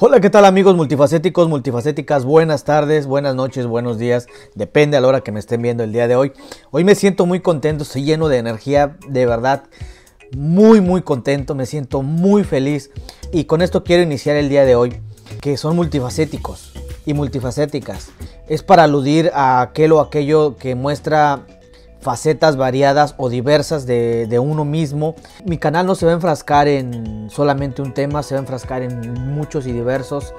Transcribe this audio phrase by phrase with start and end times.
[0.00, 2.24] Hola, ¿qué tal amigos multifacéticos, multifacéticas?
[2.24, 4.28] Buenas tardes, buenas noches, buenos días.
[4.54, 6.32] Depende a la hora que me estén viendo el día de hoy.
[6.70, 9.64] Hoy me siento muy contento, estoy lleno de energía, de verdad.
[10.36, 12.92] Muy, muy contento, me siento muy feliz.
[13.32, 14.94] Y con esto quiero iniciar el día de hoy,
[15.40, 18.10] que son multifacéticos y multifacéticas.
[18.46, 21.44] Es para aludir a aquel o aquello que muestra
[22.00, 25.14] facetas variadas o diversas de, uno mismo.
[25.44, 28.82] Mi canal no se va a enfrascar en solamente un tema, se va a enfrascar
[28.82, 30.34] en muchos y diversos.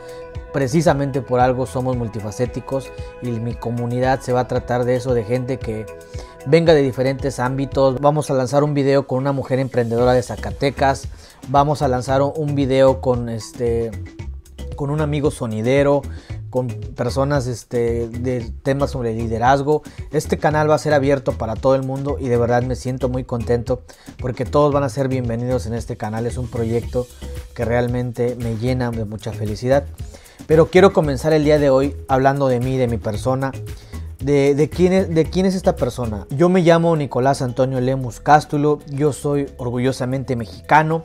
[0.53, 5.23] Precisamente por algo somos multifacéticos y mi comunidad se va a tratar de eso, de
[5.23, 5.85] gente que
[6.45, 7.99] venga de diferentes ámbitos.
[7.99, 11.07] Vamos a lanzar un video con una mujer emprendedora de Zacatecas.
[11.49, 13.91] Vamos a lanzar un video con este
[14.75, 16.03] con un amigo sonidero,
[16.49, 19.83] con personas este, de temas sobre liderazgo.
[20.11, 23.09] Este canal va a ser abierto para todo el mundo y de verdad me siento
[23.09, 23.83] muy contento
[24.19, 26.25] porque todos van a ser bienvenidos en este canal.
[26.25, 27.07] Es un proyecto
[27.53, 29.85] que realmente me llena de mucha felicidad.
[30.47, 33.51] Pero quiero comenzar el día de hoy hablando de mí, de mi persona.
[34.19, 36.27] De, de, quién es, de quién es esta persona.
[36.29, 41.03] Yo me llamo Nicolás Antonio Lemus Cástulo, yo soy orgullosamente mexicano,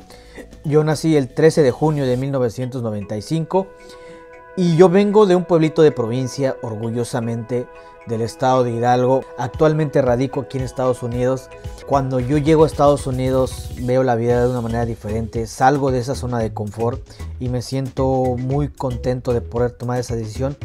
[0.65, 3.69] yo nací el 13 de junio de 1995
[4.57, 7.67] y yo vengo de un pueblito de provincia, orgullosamente
[8.07, 9.23] del estado de Hidalgo.
[9.39, 11.49] Actualmente radico aquí en Estados Unidos.
[11.87, 15.47] Cuando yo llego a Estados Unidos veo la vida de una manera diferente.
[15.47, 17.01] Salgo de esa zona de confort
[17.41, 20.57] y me siento muy contento de poder tomar esa decisión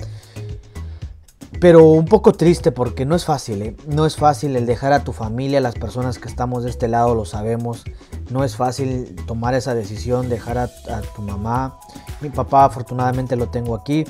[1.60, 3.76] pero un poco triste porque no es fácil, ¿eh?
[3.88, 7.16] no es fácil el dejar a tu familia, las personas que estamos de este lado
[7.16, 7.84] lo sabemos,
[8.30, 10.68] no es fácil tomar esa decisión, dejar a,
[11.16, 11.78] tu mamá,
[12.22, 14.06] mi papá afortunadamente lo tengo aquí,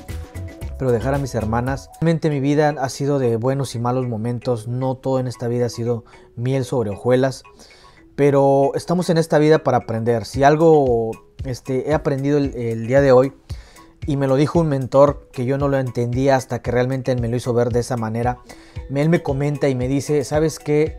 [0.78, 1.90] pero dejar a mis hermanas.
[2.00, 5.66] Realmente mi vida ha sido de buenos y malos momentos, no todo en esta vida
[5.66, 6.04] ha sido
[6.36, 7.42] miel sobre hojuelas,
[8.16, 10.24] pero estamos en esta vida para aprender.
[10.24, 11.10] Si algo
[11.44, 13.32] este, he aprendido el día de hoy,
[14.06, 17.20] y me lo dijo un mentor que yo no lo entendía hasta que realmente él
[17.20, 18.38] me lo hizo ver de esa manera.
[18.92, 20.98] Él me comenta y me dice, ¿sabes qué?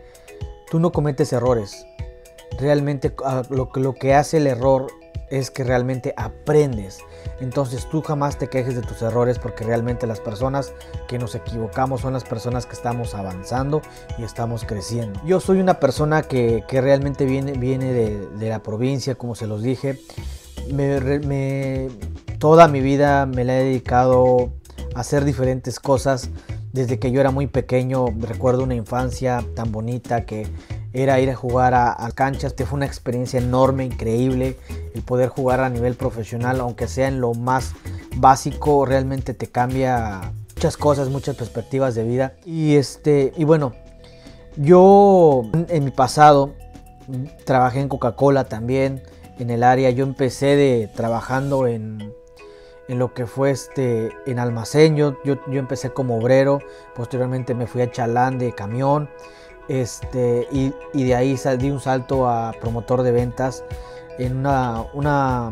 [0.70, 1.84] Tú no cometes errores.
[2.58, 4.86] Realmente ah, lo que hace el error
[5.32, 6.98] es que realmente aprendes.
[7.40, 10.74] Entonces tú jamás te quejes de tus errores porque realmente las personas
[11.08, 13.80] que nos equivocamos son las personas que estamos avanzando
[14.18, 15.18] y estamos creciendo.
[15.24, 19.46] Yo soy una persona que, que realmente viene, viene de, de, la provincia, como se
[19.46, 19.98] los dije.
[20.70, 21.88] Me,
[22.38, 24.52] toda mi vida me la he dedicado
[24.94, 26.28] a hacer diferentes cosas.
[26.74, 30.46] Desde que yo era muy pequeño, recuerdo una infancia tan bonita que
[30.92, 32.52] era ir a jugar a, canchas.
[32.52, 34.56] Este fue una experiencia enorme, increíble.
[34.94, 37.72] El poder jugar a nivel profesional, aunque sea en lo más
[38.16, 42.34] básico, realmente te cambia muchas cosas, muchas perspectivas de vida.
[42.44, 43.72] Y este, y bueno,
[44.56, 46.54] yo en mi pasado
[47.44, 49.02] trabajé en Coca-Cola también,
[49.38, 49.90] en el área.
[49.90, 52.12] Yo empecé de trabajando en
[52.88, 54.96] en lo que fue este, en almacén.
[54.96, 56.60] Yo, yo, empecé como obrero,
[56.94, 59.08] posteriormente me fui a chalán de camión.
[59.72, 63.64] Este, y, de ahí di un salto a promotor de ventas
[64.18, 65.50] en una, una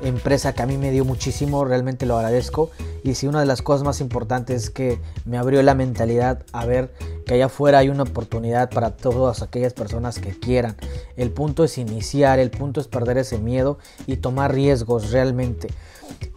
[0.00, 2.70] empresa que a mí me dio muchísimo, realmente lo agradezco.
[3.04, 6.64] Y sí, una de las cosas más importantes es que me abrió la mentalidad a
[6.64, 6.94] ver
[7.26, 10.76] que allá afuera hay una oportunidad para todas aquellas personas que quieran.
[11.18, 15.68] El punto es iniciar, el punto es perder ese miedo y tomar riesgos realmente.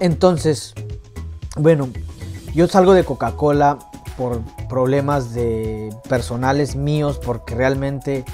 [0.01, 0.73] Entonces,
[1.55, 1.87] bueno,
[2.53, 3.79] yo salgo de Coca-Cola
[4.17, 8.25] por problemas de personales míos porque realmente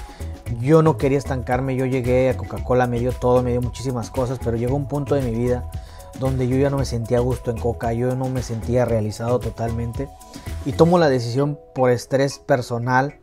[0.60, 4.38] yo no quería estancarme, yo llegué a Coca-Cola, me dio todo, me dio muchísimas cosas,
[4.42, 5.70] pero llegó un punto de mi vida
[6.18, 9.38] donde yo ya no me sentía a gusto en Coca, yo no me sentía realizado
[9.38, 10.08] totalmente.
[10.64, 13.18] Y tomo la decisión por estrés personal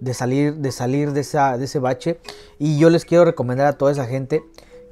[0.00, 2.20] de salir de, salir de, esa, de ese bache.
[2.58, 4.42] Y yo les quiero recomendar a toda esa gente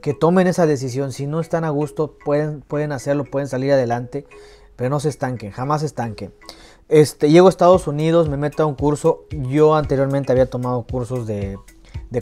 [0.01, 4.27] que tomen esa decisión, si no están a gusto pueden, pueden hacerlo, pueden salir adelante,
[4.75, 6.35] pero no se estanquen, jamás se estanquen.
[6.89, 9.25] Este, llego a Estados Unidos, me meto a un curso.
[9.31, 11.59] Yo anteriormente había tomado cursos de,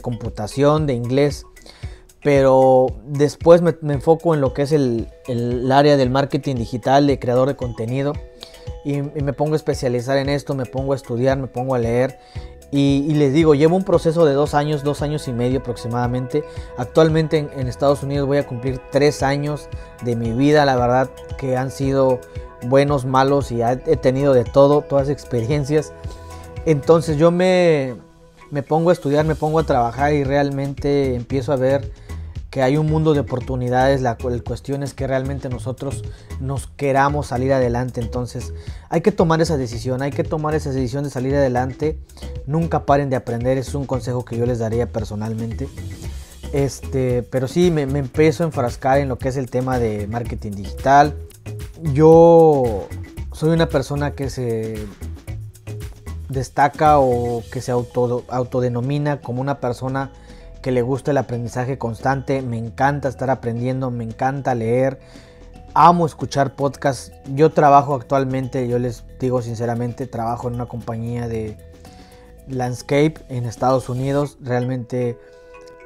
[0.00, 1.44] computación, de inglés,
[2.22, 5.08] pero después me, enfoco en lo que es el,
[5.72, 8.12] área del marketing digital, de creador de contenido,
[8.84, 12.18] y, me pongo a especializar en esto, me pongo a estudiar, me pongo a leer.
[12.72, 16.44] Y, les digo, llevo un proceso de dos años, dos años y medio aproximadamente.
[16.76, 19.68] Actualmente en, en Estados Unidos voy a cumplir tres años
[20.04, 22.20] de mi vida, la verdad que han sido
[22.66, 25.92] buenos, malos y he tenido de todo, todas experiencias.
[26.66, 27.94] Entonces yo me,
[28.50, 31.90] me pongo a estudiar, me pongo a trabajar y realmente empiezo a ver
[32.50, 36.02] que hay un mundo de oportunidades, la cuestión es que realmente nosotros
[36.40, 38.52] nos queramos salir adelante, entonces
[38.88, 41.96] hay que tomar esa decisión, hay que tomar esa decisión de salir adelante,
[42.46, 45.68] nunca paren de aprender, es un consejo que yo les daría personalmente.
[46.52, 50.08] Este, pero sí, me, me empiezo a enfrascar en lo que es el tema de
[50.08, 51.14] marketing digital.
[51.82, 52.88] Yo
[53.32, 54.86] soy una persona que se
[56.28, 60.12] destaca o que se auto, autodenomina como una persona
[60.62, 62.42] que le gusta el aprendizaje constante.
[62.42, 65.00] Me encanta estar aprendiendo, me encanta leer.
[65.72, 67.12] Amo escuchar podcasts.
[67.34, 71.56] Yo trabajo actualmente, yo les digo sinceramente, trabajo en una compañía de
[72.46, 74.36] landscape en Estados Unidos.
[74.42, 75.18] Realmente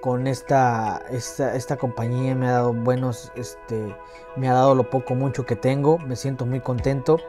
[0.04, 3.96] con esta, esta, esta, compañía me ha dado buenos, este,
[4.36, 7.20] me ha dado lo poco mucho que tengo, me siento muy contento,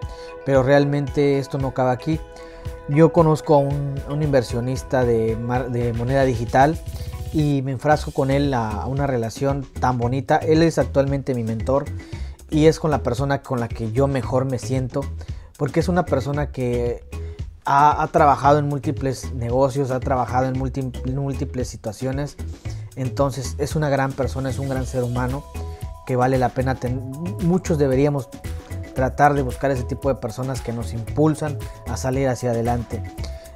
[0.45, 2.19] pero realmente esto no acaba aquí.
[2.89, 5.37] Yo conozco a un, inversionista de,
[5.69, 6.77] de, moneda digital
[7.31, 10.35] y me enfrasco con él a, una relación tan bonita.
[10.35, 11.85] Él es actualmente mi mentor
[12.49, 14.99] y es con la persona con la que yo mejor me siento,
[15.57, 17.05] porque es una persona que
[17.65, 22.37] ha, trabajado en múltiples negocios, ha trabajado en múltiples, situaciones.
[22.95, 25.43] Entonces es una gran persona, es un gran ser humano
[26.05, 26.77] que vale la pena.
[27.41, 28.29] Muchos deberíamos
[28.93, 31.57] tratar de buscar ese tipo de personas que nos impulsan
[31.87, 33.03] a salir hacia adelante.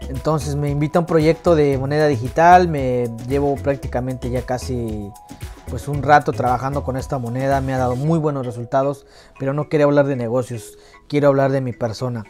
[0.09, 5.11] Entonces me invita a un proyecto de moneda digital, me llevo prácticamente ya casi
[5.69, 9.05] pues un rato trabajando con esta moneda, me ha dado muy buenos resultados,
[9.37, 12.25] pero no quería hablar de negocios, quiero hablar de mi persona.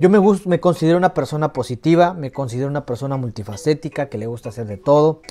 [0.00, 4.50] Yo me, me considero una persona positiva, me considero una persona multifacética que le gusta
[4.50, 5.22] hacer de todo.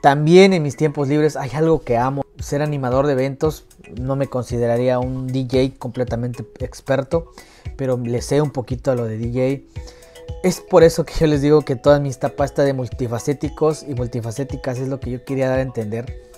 [0.00, 3.66] También en mis tiempos libres hay algo que amo, ser animador de eventos.
[4.00, 7.32] No me consideraría un DJ completamente experto,
[7.76, 9.66] pero le sé un poquito a lo de DJ.
[10.44, 13.94] Es por eso que yo les digo que toda mi tapas está de multifacéticos y
[13.94, 16.29] multifacéticas es lo que yo quería dar a entender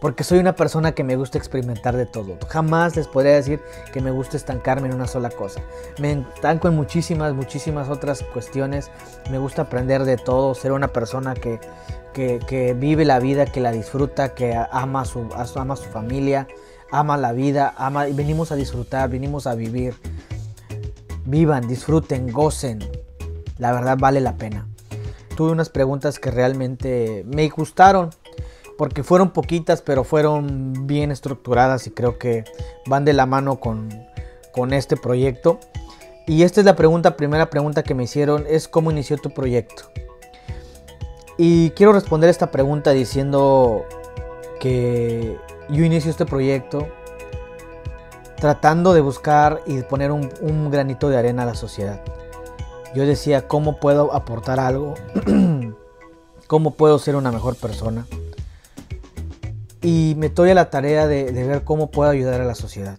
[0.00, 2.38] porque soy una persona que me gusta experimentar de todo.
[2.48, 3.60] Jamás les podría decir
[3.92, 5.60] que me gusta estancarme en una sola cosa.
[5.98, 8.90] Me estanco en muchísimas, muchísimas otras cuestiones.
[9.30, 11.58] Me gusta aprender de todo, ser una persona que,
[12.12, 16.46] que, vive la vida, que la disfruta, que ama su, ama su familia,
[16.92, 19.94] ama la vida, ama, venimos a disfrutar, venimos a vivir.
[21.24, 22.78] Vivan, disfruten, gocen.
[23.58, 24.68] La verdad vale la pena.
[25.36, 28.10] Tuve unas preguntas que realmente me gustaron
[28.78, 32.44] porque fueron poquitas, pero fueron bien estructuradas y creo que
[32.86, 33.90] van de la mano con,
[34.72, 35.60] este proyecto.
[36.26, 39.84] Y esta es la primera pregunta que me hicieron, es cómo inició tu proyecto.
[41.36, 43.84] Y quiero responder esta pregunta diciendo
[44.58, 45.36] que
[45.68, 46.88] yo inicio este proyecto
[48.36, 52.00] tratando de buscar y poner un granito de arena a la sociedad.
[52.94, 54.94] Yo decía, ¿cómo puedo aportar algo?
[56.46, 58.06] ¿Cómo puedo ser una mejor persona?
[59.82, 62.96] Y me doy a la tarea de, ver cómo puedo ayudar a la sociedad.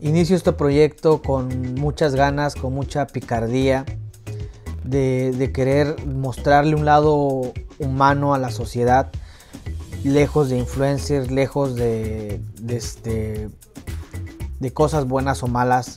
[0.00, 3.84] Inicio este proyecto con muchas ganas, con mucha picardía,
[4.84, 9.10] de, querer mostrarle un lado humano a la sociedad,
[10.04, 13.48] lejos de influencers, lejos de, este,
[14.58, 15.96] de cosas buenas o malas.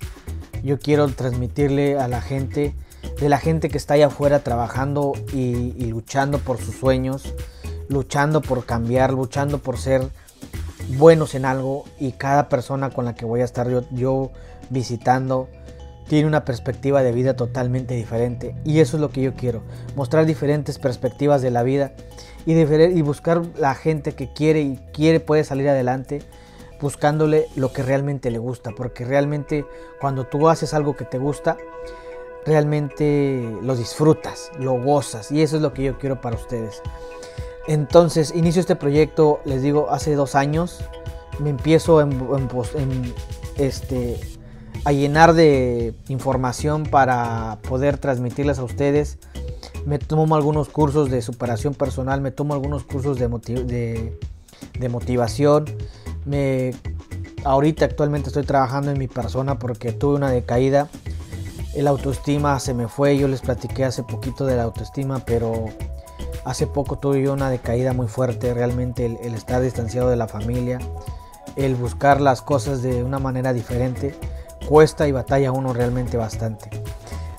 [0.63, 2.73] Yo quiero transmitirle a la gente,
[3.19, 7.33] de la gente que está allá afuera trabajando y luchando por sus sueños,
[7.89, 10.07] luchando por cambiar, luchando por ser
[10.97, 14.31] buenos en algo y cada persona con la que voy a estar yo,
[14.69, 15.49] visitando
[16.07, 19.61] tiene una perspectiva de vida totalmente diferente y eso es lo que yo quiero,
[19.95, 21.93] mostrar diferentes perspectivas de la vida
[22.45, 26.21] y, y buscar la gente que quiere y quiere puede salir adelante
[26.83, 29.65] buscándole lo que realmente le gusta, porque realmente
[30.01, 31.57] cuando tú haces algo que te gusta,
[32.45, 36.81] realmente lo disfrutas, lo gozas y eso es lo que yo quiero para ustedes.
[37.67, 40.79] Entonces inicio este proyecto, les digo, hace dos años.
[41.39, 42.05] Me empiezo
[43.57, 44.19] este,
[44.85, 49.17] a llenar de información para poder transmitirles a ustedes.
[49.85, 53.27] Me tomo algunos cursos de superación personal, me tomo algunos cursos de,
[54.79, 55.65] de, motivación.
[56.25, 56.73] Me,
[57.43, 60.89] ahorita actualmente estoy trabajando en mi persona porque tuve una decaída.
[61.73, 65.65] El autoestima se me fue, yo les platiqué hace poquito de la autoestima, pero
[66.45, 70.79] Hace poco tuve yo una decaída muy fuerte, realmente el, estar distanciado de la familia,
[71.55, 74.13] el buscar las cosas de una manera diferente,
[74.67, 76.69] cuesta y batalla uno realmente bastante.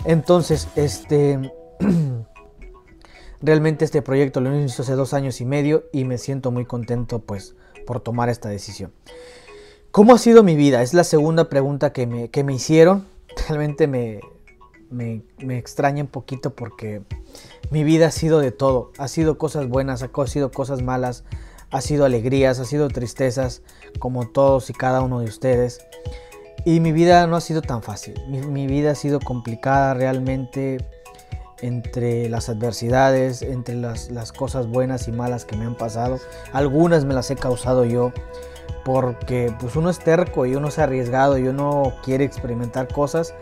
[0.05, 1.53] Entonces, este,
[3.43, 7.21] realmente este proyecto lo inicio hace dos años y medio y me siento muy contento
[7.21, 7.57] pues
[7.87, 8.93] por tomar esta decisión.
[9.91, 10.83] ¿Cómo ha sido mi vida?
[10.83, 13.07] Es la segunda pregunta que me, que me hicieron.
[13.49, 14.21] Realmente me,
[14.95, 17.03] me, me extraña un poquito porque
[17.71, 18.93] mi vida ha sido de todo.
[18.99, 21.25] Ha sido cosas buenas, ha sido cosas malas,
[21.71, 23.63] ha sido alegrías, ha sido tristezas,
[23.99, 25.85] como todos y cada uno de ustedes.
[26.65, 28.15] Y mi vida no ha sido tan fácil.
[28.29, 30.79] Mi, vida ha sido complicada realmente.
[31.61, 36.19] entre las adversidades, entre las, las, cosas buenas y malas que me han pasado.
[36.53, 38.13] Algunas me las he causado yo
[38.85, 43.35] porque pues uno es terco y uno ha arriesgado y uno quiere experimentar cosas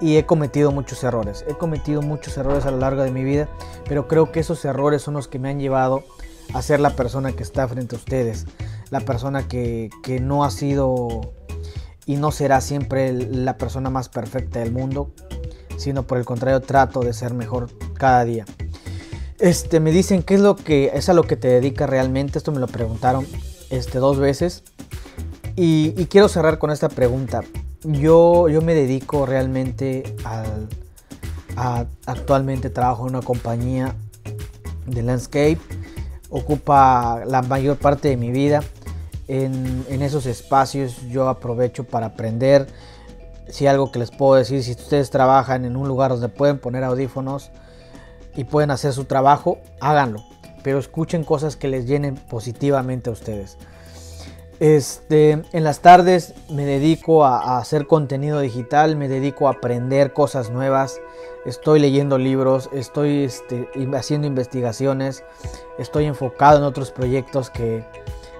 [0.00, 1.44] y he cometido muchos errores.
[1.48, 3.48] He cometido muchos errores a lo largo de mi vida,
[3.88, 6.04] pero creo que esos errores son los que me han llevado
[6.52, 8.46] a ser la persona que está frente a ustedes,
[8.90, 11.32] la persona que, que no ha sido
[12.06, 15.10] y no será siempre la persona más perfecta del mundo,
[15.76, 18.44] sino por el contrario trato de ser mejor cada día.
[19.38, 22.38] Este, me dicen qué es lo que es a lo que te dedicas realmente.
[22.38, 23.26] Esto me lo preguntaron
[23.70, 24.62] este, dos veces.
[25.56, 27.42] Y, quiero cerrar con esta pregunta.
[27.84, 30.68] Yo, yo me dedico realmente al,
[31.56, 33.94] a, actualmente trabajo en una compañía
[34.86, 35.58] de landscape.
[36.30, 38.62] Ocupa la mayor parte de mi vida.
[39.28, 42.66] En, en esos espacios yo aprovecho para aprender,
[43.48, 46.84] si algo que les puedo decir, si ustedes trabajan en un lugar donde pueden poner
[46.84, 47.50] audífonos
[48.34, 50.24] y pueden hacer su trabajo, háganlo.
[50.62, 53.58] Pero escuchen cosas que les llenen positivamente a ustedes.
[54.60, 60.50] Este, en las tardes me dedico a, hacer contenido digital, me dedico a aprender cosas
[60.50, 61.00] nuevas,
[61.44, 65.24] estoy leyendo libros, estoy este, haciendo investigaciones,
[65.78, 67.84] estoy enfocado en otros proyectos que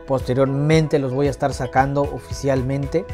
[0.06, 3.04] posteriormente los voy a estar sacando oficialmente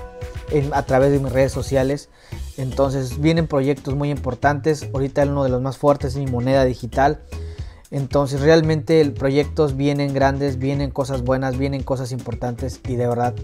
[0.72, 2.10] a través de mis redes sociales.
[2.56, 4.88] Entonces vienen proyectos muy importantes.
[4.92, 7.20] Ahorita uno de los más fuertes es mi moneda digital.
[7.90, 13.34] Entonces realmente proyectos vienen grandes, vienen cosas buenas, vienen cosas importantes y de verdad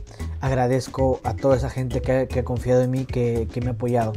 [0.41, 4.13] agradezco a toda esa gente que, ha confiado en mí, que, me ha apoyado.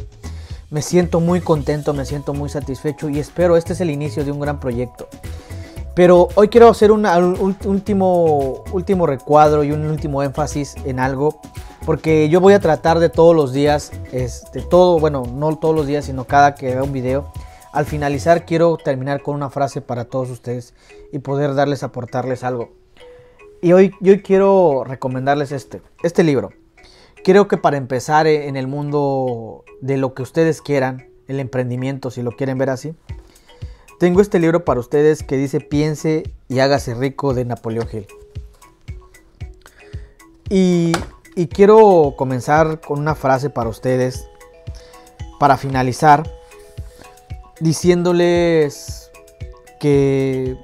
[0.69, 4.31] Me siento muy contento, me siento muy satisfecho y espero este es el inicio de
[4.31, 5.07] un gran proyecto.
[5.95, 7.05] Pero hoy quiero hacer un
[7.65, 11.41] último, último recuadro y un último énfasis en algo
[11.85, 15.87] porque yo voy a tratar de todos los días, este, todo, bueno, no todos los
[15.87, 17.31] días, sino cada que vea un video.
[17.79, 20.73] Al finalizar quiero terminar con una frase para todos ustedes
[21.13, 22.73] y poder darles, aportarles algo.
[23.61, 26.49] Y hoy yo quiero recomendarles este, este libro.
[27.23, 32.21] Creo que para empezar en el mundo de lo que ustedes quieran, el emprendimiento, si
[32.21, 32.95] lo quieren ver así,
[33.97, 38.07] tengo este libro para ustedes que dice Piense y hágase rico de Napoleón Hill.
[40.49, 40.91] Y
[41.47, 44.27] quiero comenzar con una frase para ustedes,
[45.39, 46.29] para finalizar,
[47.59, 49.11] diciéndoles
[49.79, 50.57] que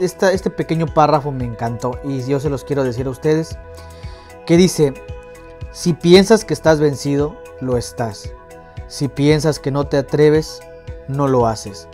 [0.00, 3.56] este pequeño párrafo me encantó y yo se los quiero decir a ustedes,
[4.46, 4.94] que dice,
[5.72, 8.32] si piensas que estás vencido, lo estás.
[8.88, 10.60] Si piensas que no te atreves,
[11.06, 11.86] no lo haces.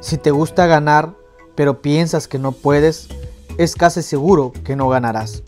[0.00, 1.14] Si te gusta ganar,
[1.54, 3.08] pero piensas que no puedes,
[3.56, 5.42] es casi seguro que no ganarás.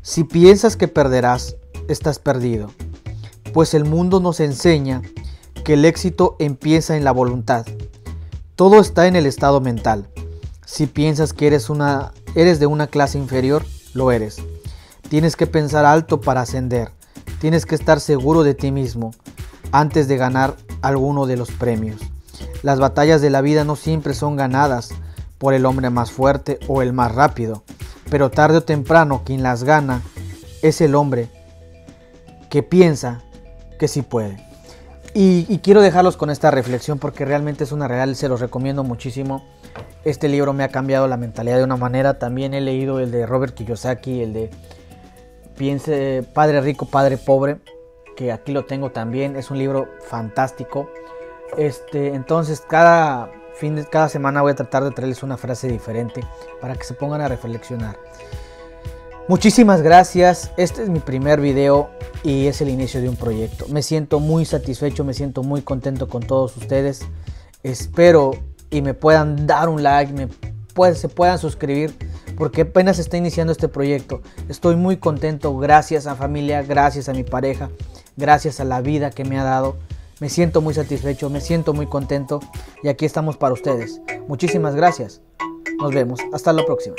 [0.00, 1.56] Si piensas que perderás,
[1.88, 2.70] estás perdido,
[3.52, 5.02] pues el mundo nos enseña
[5.66, 7.66] que el éxito empieza en la voluntad.
[8.54, 10.08] Todo está en el estado mental.
[10.64, 14.36] Si piensas que eres, una, eres de una clase inferior, lo eres.
[15.10, 16.92] Tienes que pensar alto para ascender.
[17.40, 19.10] Tienes que estar seguro de ti mismo
[19.72, 22.00] antes de ganar alguno de los premios.
[22.62, 24.90] Las batallas de la vida no siempre son ganadas
[25.36, 27.64] por el hombre más fuerte o el más rápido
[28.10, 30.02] pero tarde o temprano quien las gana
[30.62, 31.28] es el hombre
[32.50, 33.22] que piensa
[33.78, 34.45] que sí puede.
[35.18, 39.46] Y, quiero dejarlos con esta reflexión porque realmente es una real, se los recomiendo muchísimo.
[40.04, 42.18] Este libro me ha cambiado la mentalidad de una manera.
[42.18, 44.50] También he leído el de Robert Kiyosaki, el de
[45.56, 47.60] Piense Padre Rico, Padre Pobre,
[48.14, 49.36] que aquí lo tengo también.
[49.36, 50.90] Es un libro fantástico.
[51.56, 56.20] Este, entonces cada fin de cada semana voy a tratar de traerles una frase diferente
[56.60, 57.96] para que se pongan a reflexionar.
[59.28, 61.90] Muchísimas gracias, este es mi primer video
[62.22, 63.66] y es el inicio de un proyecto.
[63.68, 67.00] Me siento muy satisfecho, me siento muy contento con todos ustedes.
[67.64, 68.30] Espero
[68.70, 70.28] y me puedan dar un like, me
[70.94, 71.96] se puedan suscribir
[72.36, 74.20] porque apenas está iniciando este proyecto.
[74.48, 77.70] Estoy muy contento, gracias a familia, gracias a mi pareja,
[78.16, 79.76] gracias a la vida que me ha dado.
[80.20, 82.40] Me siento muy satisfecho, me siento muy contento
[82.82, 84.00] y aquí estamos para ustedes.
[84.28, 85.20] Muchísimas gracias.
[85.80, 86.20] Nos vemos.
[86.32, 86.96] Hasta la próxima.